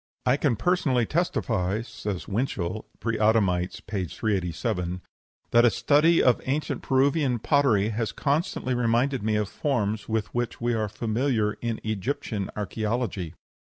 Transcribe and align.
'""I 0.25 0.35
can 0.35 0.55
personally 0.55 1.05
testify" 1.05 1.83
(says 1.83 2.27
Winchell, 2.27 2.87
"Preadamites," 2.99 3.81
p. 3.85 4.05
387) 4.05 5.01
"that 5.51 5.63
a 5.63 5.69
study 5.69 6.23
of 6.23 6.41
ancient 6.45 6.81
Peruvian 6.81 7.37
pottery 7.37 7.89
has 7.89 8.11
constantly 8.11 8.73
reminded 8.73 9.21
me 9.21 9.35
of 9.35 9.47
forms 9.47 10.09
with 10.09 10.33
which 10.33 10.59
we 10.59 10.73
are 10.73 10.89
familiar 10.89 11.53
in 11.61 11.79
Egyptian 11.83 12.49
archæology." 12.57 13.35